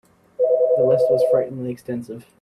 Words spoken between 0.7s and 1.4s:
The list was